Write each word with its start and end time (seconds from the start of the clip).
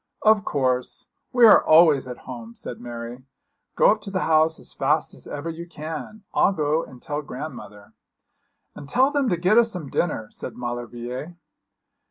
'Of 0.23 0.43
course. 0.43 1.05
We 1.31 1.45
are 1.45 1.63
always 1.63 2.07
at 2.07 2.25
home,' 2.25 2.55
said 2.55 2.81
Mary; 2.81 3.23
'go 3.75 3.91
up 3.91 4.01
to 4.01 4.09
the 4.09 4.21
house 4.21 4.59
as 4.59 4.73
fast 4.73 5.13
as 5.13 5.27
ever 5.27 5.47
you 5.47 5.67
can. 5.67 6.23
I'll 6.33 6.53
go 6.53 6.83
and 6.83 6.99
tell 6.99 7.21
grandmother.' 7.21 7.93
'And 8.73 8.89
tell 8.89 9.11
them 9.11 9.29
to 9.29 9.37
get 9.37 9.59
us 9.59 9.71
some 9.71 9.91
dinner,' 9.91 10.31
said 10.31 10.55
Maulevrier. 10.55 11.37